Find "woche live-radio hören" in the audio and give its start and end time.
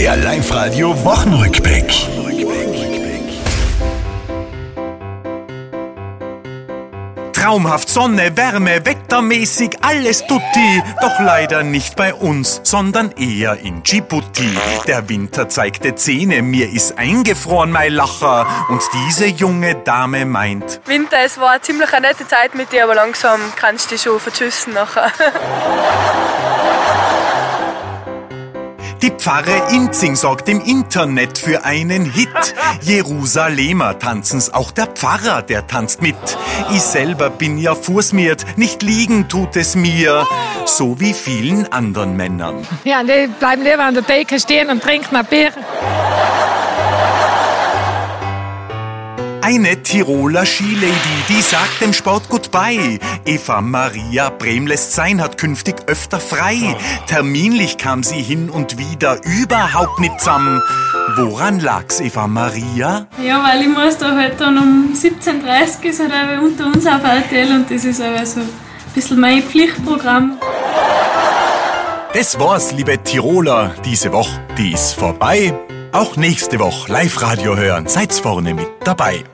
76.60-77.88